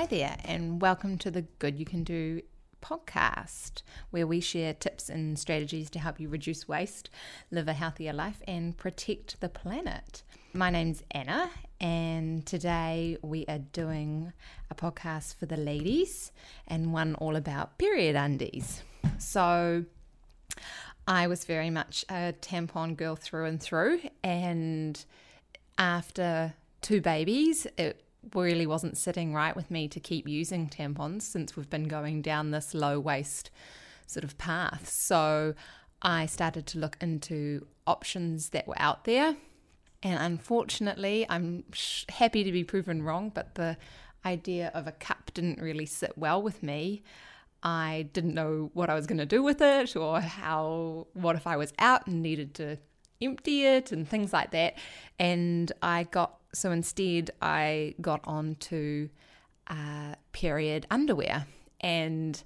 [0.00, 2.40] Hi there, and welcome to the Good You Can Do
[2.80, 7.10] podcast, where we share tips and strategies to help you reduce waste,
[7.50, 10.22] live a healthier life, and protect the planet.
[10.54, 11.50] My name's Annah,
[11.82, 14.32] and today we are doing
[14.70, 16.32] a podcast for the ladies
[16.66, 18.82] and one all about period undies.
[19.18, 19.84] So,
[21.06, 25.04] I was very much a tampon girl through and through, and
[25.76, 28.02] after two babies, it
[28.34, 32.50] really wasn't sitting right with me to keep using tampons since we've been going down
[32.50, 33.50] this low waste
[34.06, 34.88] sort of path.
[34.88, 35.54] So
[36.02, 39.36] I started to look into options that were out there.
[40.02, 41.64] And unfortunately, I'm
[42.08, 43.76] happy to be proven wrong, but the
[44.24, 47.02] idea of a cup didn't really sit well with me.
[47.62, 51.46] I didn't know what I was going to do with it or how, what if
[51.46, 52.78] I was out and needed to
[53.20, 54.78] empty it and things like that.
[55.18, 59.08] And I got so instead, I got onto
[59.66, 61.46] uh, period underwear.
[61.80, 62.42] And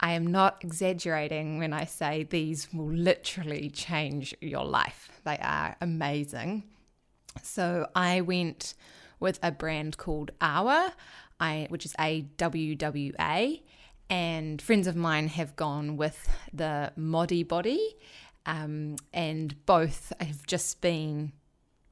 [0.00, 5.20] I am not exaggerating when I say these will literally change your life.
[5.24, 6.64] They are amazing.
[7.42, 8.74] So I went
[9.18, 10.92] with a brand called Awwa,
[11.38, 13.62] I, which is A W W A,
[14.10, 17.78] and friends of mine have gone with the Modibodi,
[18.46, 21.32] um, and both have just been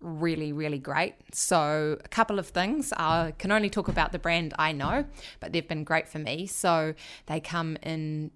[0.01, 1.15] really, really great.
[1.33, 2.93] So, a couple of things.
[2.93, 5.05] I can only talk about the brand I know,
[5.41, 6.47] but they've been great for me.
[6.47, 6.95] So,
[7.27, 8.31] they come in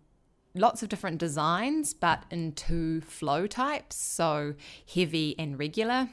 [0.55, 3.97] lots of different designs, but in two flow types.
[3.97, 4.55] So,
[4.93, 6.09] heavy and regular.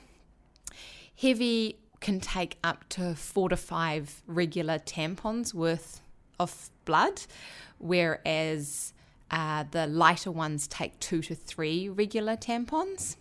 [1.19, 6.02] Heavy can take up to four to five regular tampons worth
[6.39, 7.23] of blood,
[7.78, 8.94] whereas
[9.31, 13.17] uh, the lighter ones take two to three regular tampons.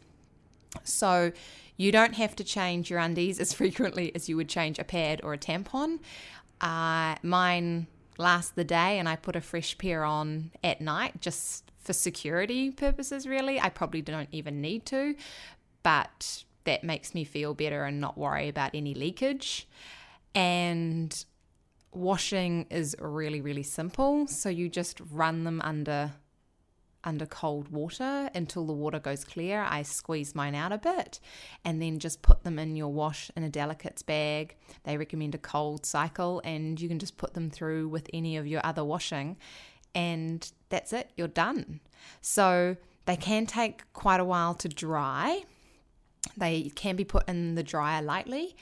[0.85, 1.33] So
[1.77, 5.21] you don't have to change your undies as frequently as you would change a pad
[5.23, 6.01] or a tampon.
[6.61, 7.87] Uh, mine
[8.19, 12.71] last the day, and I put a fresh pair on at night just for security
[12.71, 13.61] purposes, really.
[13.61, 15.15] I probably don't even need to,
[15.83, 19.69] but that makes me feel better and not worry about any leakage.
[20.35, 21.25] And
[21.93, 24.27] washing is really, really simple.
[24.27, 26.13] So you just run them under
[27.09, 29.63] under cold water until the water goes clear.
[29.63, 31.19] I squeeze mine out a bit
[31.65, 34.55] and then just put them in your wash in a delicates bag.
[34.85, 38.47] They recommend a cold cycle and you can just put them through with any of
[38.47, 39.39] your other washing
[39.95, 41.81] and that's it, you're done.
[42.21, 42.77] So
[43.07, 45.45] they can take quite a while to dry.
[46.37, 48.55] They can be put in the dryer lightly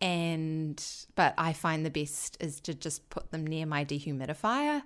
[0.00, 0.82] and
[1.14, 4.82] but I find the best is to just put them near my dehumidifier.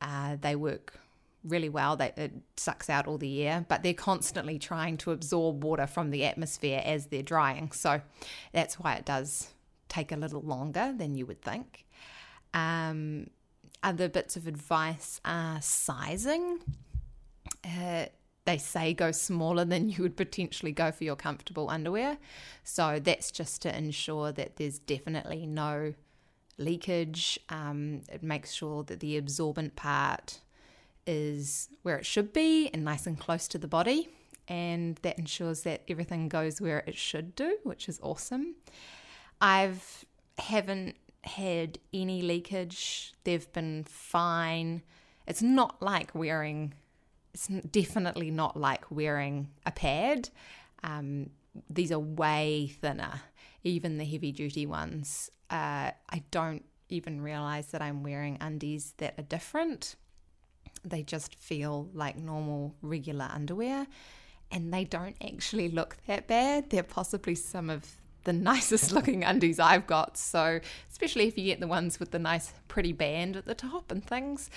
[0.00, 1.01] Uh, they work
[1.44, 1.96] really well.
[1.96, 6.10] They, it sucks out all the air, but they're constantly trying to absorb water from
[6.10, 7.72] the atmosphere as they're drying.
[7.72, 8.00] So
[8.52, 9.48] that's why it does
[9.88, 11.84] take a little longer than you would think.
[12.54, 13.28] Um,
[13.82, 16.60] other bits of advice are sizing.
[17.64, 18.06] Uh,
[18.44, 22.18] they say go smaller than you would potentially go for your comfortable underwear.
[22.64, 25.94] So that's just to ensure that there's definitely no
[26.58, 27.38] leakage.
[27.48, 30.40] Um, it makes sure that the absorbent part
[31.06, 34.08] is where it should be and nice and close to the body.
[34.48, 38.56] And that ensures that everything goes where it should do, which is awesome.
[39.40, 40.04] I've
[40.38, 43.14] haven't had any leakage.
[43.24, 44.82] They've been fine.
[45.26, 46.74] It's not like wearing.
[47.34, 50.28] It's definitely not like wearing a pad.
[50.82, 51.30] Um,
[51.70, 53.22] these are way thinner.
[53.64, 55.30] Even the heavy duty ones.
[55.48, 59.96] Uh, I don't even realize that I'm wearing undies that are different
[60.84, 63.86] they just feel like normal, regular underwear.
[64.50, 66.70] And they don't actually look that bad.
[66.70, 70.16] They're possibly some of the nicest looking undies I've got.
[70.16, 70.60] So,
[70.90, 74.04] especially if you get the ones with the nice, pretty band at the top and
[74.04, 74.50] things.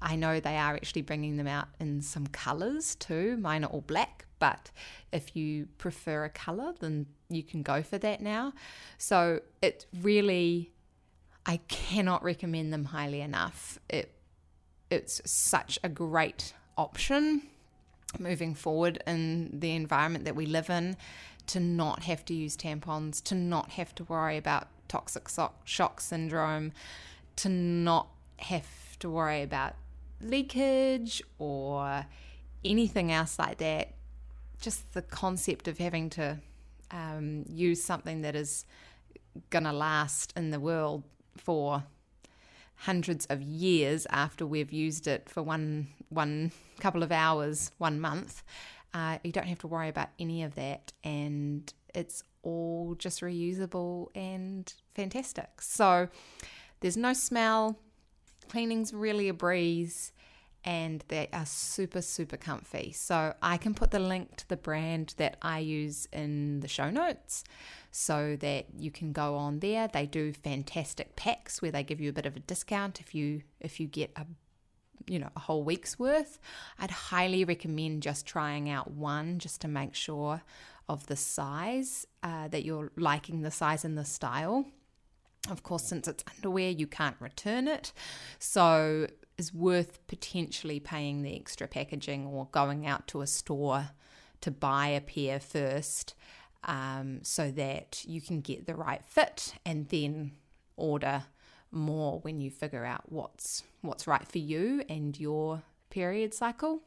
[0.00, 3.36] I know they are actually bringing them out in some colors too.
[3.38, 4.70] Mine are all black, but
[5.12, 8.52] if you prefer a color, then you can go for that now.
[8.98, 10.72] So, it really,
[11.46, 13.78] I cannot recommend them highly enough.
[13.88, 14.14] It
[14.90, 17.42] it's such a great option
[18.18, 20.96] moving forward in the environment that we live in
[21.46, 25.28] to not have to use tampons, to not have to worry about toxic
[25.64, 26.72] shock syndrome,
[27.36, 28.08] to not
[28.38, 29.74] have to worry about
[30.20, 32.06] leakage or
[32.64, 33.94] anything else like that.
[34.60, 36.38] Just the concept of having to
[36.90, 38.64] um, use something that is
[39.50, 41.04] going to last in the world
[41.36, 41.84] for
[42.80, 48.42] hundreds of years after we've used it for one one couple of hours, one month.
[48.94, 54.08] Uh, you don't have to worry about any of that, and it's all just reusable
[54.14, 55.60] and fantastic.
[55.60, 56.08] So
[56.80, 57.76] There's no smell,
[58.48, 60.12] cleaning's really a breeze,
[60.68, 62.92] and they are super, super comfy.
[62.92, 66.90] So I can put the link to the brand that I use in the show
[66.90, 67.42] notes
[67.90, 69.88] so that you can go on there.
[69.88, 73.40] They do fantastic packs where they give you a bit of a discount if you
[73.60, 74.26] if you get a
[75.06, 76.38] you know a whole week's worth.
[76.78, 80.42] I'd highly recommend just trying out one just to make sure
[80.86, 84.66] of the size uh, that you're liking the size and the style.
[85.50, 87.92] Of course, since it's underwear, you can't return it.
[88.38, 89.06] So
[89.38, 93.90] is worth potentially paying the extra packaging or going out to a store
[94.40, 96.14] to buy a pair first
[96.64, 100.32] um, so that you can get the right fit and then
[100.76, 101.24] order
[101.70, 106.82] more when you figure out what's what's right for you and your period cycle.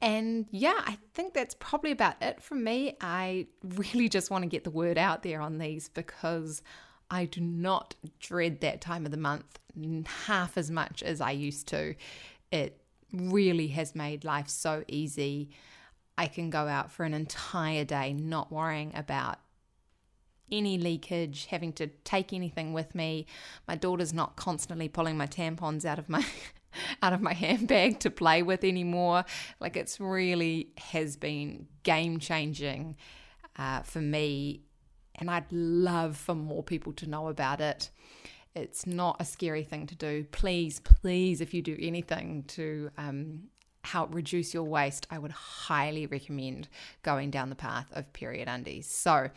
[0.00, 2.96] And yeah, I think that's probably about it from me.
[3.00, 6.60] I really just want to get the word out there on these because
[7.12, 9.58] I do not dread that time of the month
[10.26, 11.94] half as much as I used to.
[12.50, 12.80] It
[13.12, 15.50] really has made life so easy.
[16.16, 19.38] I can go out for an entire day not worrying about
[20.50, 23.26] any leakage, having to take anything with me.
[23.68, 26.24] My daughter's not constantly pulling my tampons out of my
[27.02, 29.26] out of my handbag to play with anymore.
[29.60, 32.96] Like it's really has been game changing
[33.56, 34.62] uh, for me,
[35.16, 37.90] and I'd love for more people to know about it.
[38.54, 40.24] It's not a scary thing to do.
[40.30, 43.44] Please, please, if you do anything to um,
[43.84, 46.68] help reduce your waste, I would highly recommend
[47.02, 48.86] going down the path of period undies.
[48.86, 49.30] So,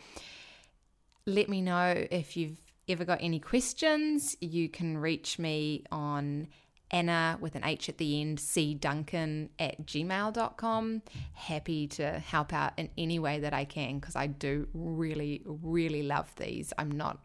[1.26, 2.58] let me know if you've
[2.88, 4.36] ever got any questions.
[4.40, 6.48] You can reach me on
[6.90, 11.02] Anna with an H at the end, C Duncan at gmail.com.
[11.32, 16.02] Happy to help out in any way that I can because I do really, really
[16.02, 16.72] love these.
[16.78, 17.18] I'm not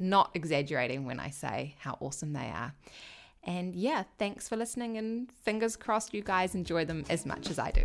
[0.00, 2.72] not exaggerating when I say how awesome they are.
[3.42, 7.58] And yeah, thanks for listening and fingers crossed you guys enjoy them as much as
[7.58, 7.82] I do.